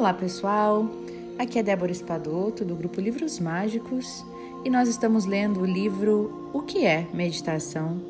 [0.00, 0.88] Olá, pessoal!
[1.38, 4.24] Aqui é Débora Espadoto, do grupo Livros Mágicos,
[4.64, 8.00] e nós estamos lendo o livro O que é Meditação,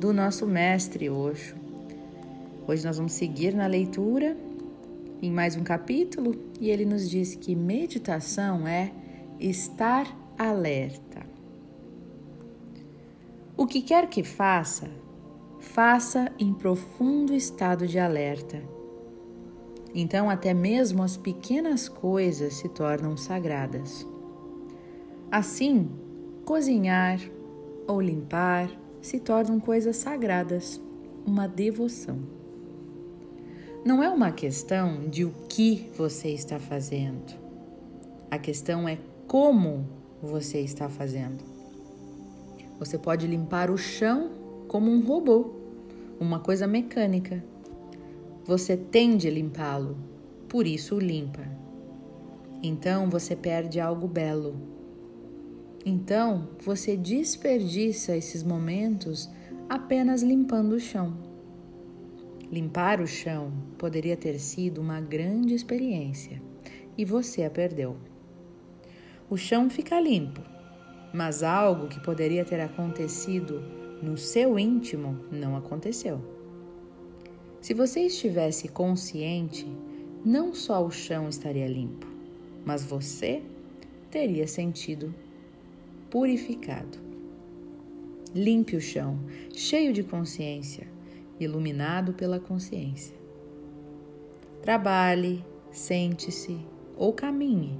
[0.00, 1.56] do nosso mestre Osho.
[2.66, 4.34] Hoje nós vamos seguir na leitura
[5.20, 8.90] em mais um capítulo e ele nos diz que meditação é
[9.38, 10.06] estar
[10.38, 11.20] alerta.
[13.58, 14.88] O que quer que faça,
[15.60, 18.79] faça em profundo estado de alerta
[19.94, 24.06] então, até mesmo as pequenas coisas se tornam sagradas.
[25.30, 25.90] Assim,
[26.44, 27.18] cozinhar
[27.86, 28.70] ou limpar
[29.02, 30.80] se tornam coisas sagradas,
[31.26, 32.18] uma devoção.
[33.84, 37.34] Não é uma questão de o que você está fazendo.
[38.30, 39.88] A questão é como
[40.22, 41.42] você está fazendo.
[42.78, 44.30] Você pode limpar o chão
[44.68, 45.52] como um robô,
[46.20, 47.42] uma coisa mecânica
[48.44, 49.96] você tende a limpá-lo,
[50.48, 51.46] por isso o limpa.
[52.62, 54.54] Então você perde algo belo.
[55.84, 59.30] Então você desperdiça esses momentos
[59.68, 61.16] apenas limpando o chão.
[62.50, 66.42] Limpar o chão poderia ter sido uma grande experiência
[66.98, 67.96] e você a perdeu.
[69.30, 70.42] O chão fica limpo,
[71.14, 73.62] mas algo que poderia ter acontecido
[74.02, 76.39] no seu íntimo não aconteceu.
[77.60, 79.66] Se você estivesse consciente,
[80.24, 82.06] não só o chão estaria limpo,
[82.64, 83.42] mas você
[84.10, 85.14] teria sentido
[86.08, 86.98] purificado.
[88.34, 89.18] Limpe o chão,
[89.52, 90.86] cheio de consciência,
[91.38, 93.14] iluminado pela consciência.
[94.62, 96.58] Trabalhe, sente-se
[96.96, 97.76] ou caminhe,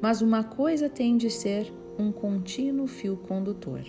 [0.00, 3.82] mas uma coisa tem de ser um contínuo fio condutor.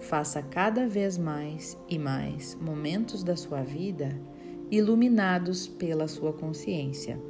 [0.00, 4.18] Faça cada vez mais e mais momentos da sua vida
[4.70, 7.20] iluminados pela sua consciência.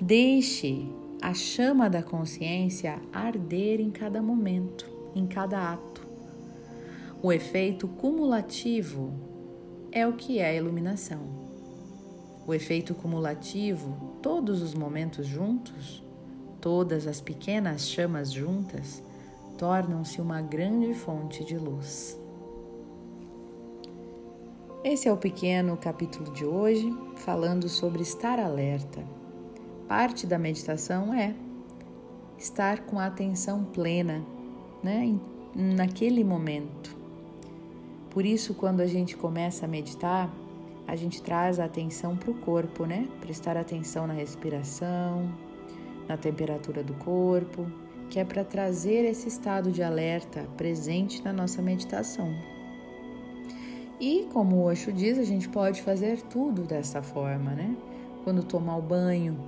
[0.00, 0.88] Deixe
[1.20, 6.06] a chama da consciência arder em cada momento, em cada ato.
[7.22, 9.12] O efeito cumulativo
[9.92, 11.20] é o que é a iluminação.
[12.46, 16.02] O efeito cumulativo, todos os momentos juntos,
[16.60, 19.02] todas as pequenas chamas juntas,
[19.60, 22.18] tornam-se uma grande fonte de luz.
[24.82, 29.04] Esse é o pequeno capítulo de hoje, falando sobre estar alerta.
[29.86, 31.34] Parte da meditação é
[32.38, 34.24] estar com a atenção plena,
[34.82, 35.14] né,
[35.54, 36.96] naquele momento.
[38.08, 40.34] Por isso, quando a gente começa a meditar,
[40.88, 43.06] a gente traz a atenção para o corpo, né?
[43.20, 45.30] Prestar atenção na respiração,
[46.08, 47.70] na temperatura do corpo,
[48.10, 52.34] que é para trazer esse estado de alerta presente na nossa meditação.
[54.00, 57.76] E como o Osho diz, a gente pode fazer tudo dessa forma, né?
[58.24, 59.38] Quando tomar o banho,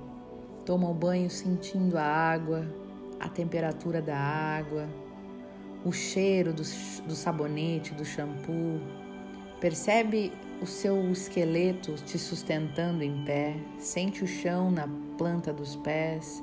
[0.65, 2.65] toma o banho sentindo a água,
[3.19, 4.87] a temperatura da água,
[5.83, 6.63] o cheiro do,
[7.05, 8.79] do sabonete, do shampoo.
[9.59, 10.31] Percebe
[10.61, 14.87] o seu esqueleto te sustentando em pé, sente o chão na
[15.17, 16.41] planta dos pés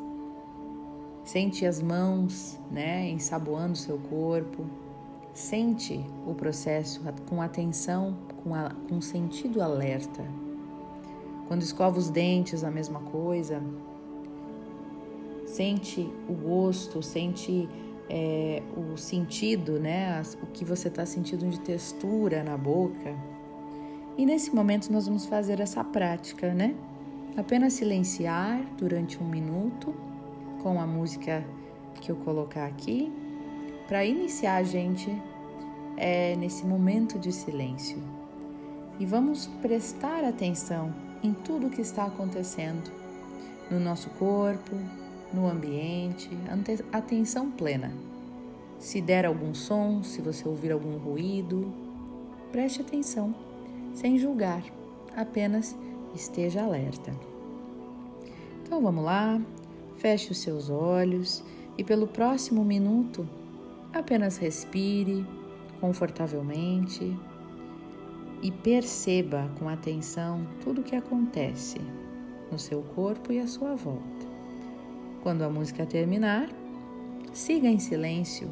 [1.30, 4.66] Sente as mãos, né, ensaboando seu corpo.
[5.32, 10.24] Sente o processo com atenção, com, a, com sentido alerta.
[11.46, 13.62] Quando escova os dentes, a mesma coisa.
[15.46, 17.68] Sente o gosto, sente
[18.08, 23.14] é, o sentido, né, o que você está sentindo de textura na boca.
[24.18, 26.74] E nesse momento nós vamos fazer essa prática, né?
[27.36, 30.09] Apenas silenciar durante um minuto
[30.62, 31.44] com a música
[32.00, 33.12] que eu colocar aqui,
[33.87, 35.10] para iniciar a gente
[35.97, 37.98] é, nesse momento de silêncio.
[38.98, 42.91] E vamos prestar atenção em tudo que está acontecendo
[43.71, 44.76] no nosso corpo,
[45.32, 46.31] no ambiente,
[46.92, 47.92] atenção plena.
[48.78, 51.72] Se der algum som, se você ouvir algum ruído,
[52.51, 53.34] preste atenção,
[53.95, 54.63] sem julgar,
[55.16, 55.77] apenas
[56.15, 57.13] esteja alerta.
[58.63, 59.41] Então vamos lá,
[60.00, 61.44] Feche os seus olhos
[61.76, 63.28] e, pelo próximo minuto,
[63.92, 65.26] apenas respire
[65.78, 67.14] confortavelmente
[68.42, 71.78] e perceba com atenção tudo o que acontece
[72.50, 74.26] no seu corpo e à sua volta.
[75.22, 76.48] Quando a música terminar,
[77.30, 78.50] siga em silêncio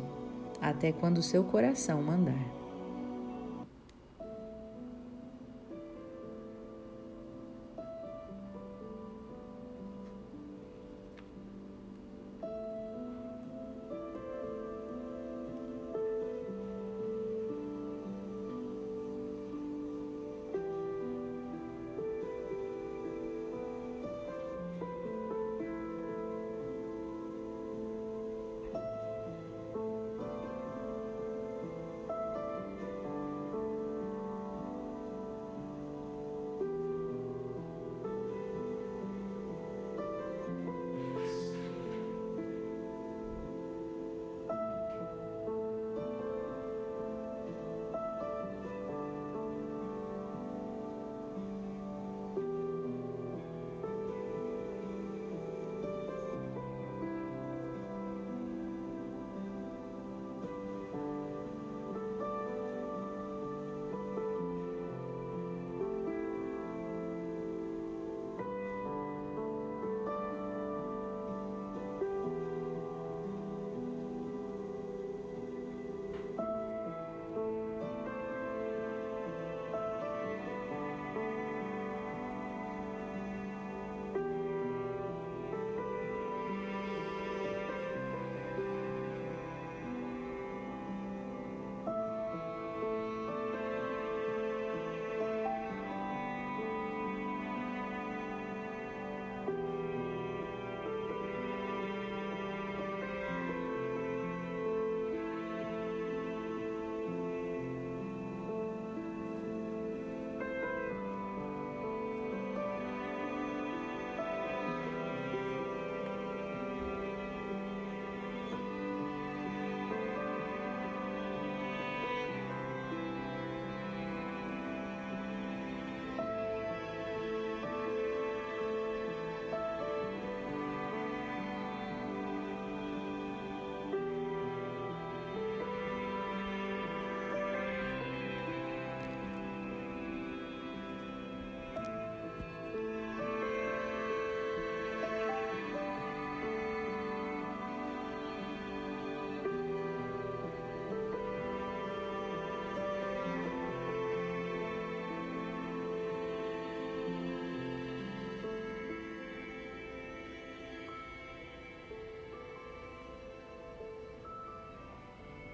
[0.60, 2.57] até quando seu coração mandar.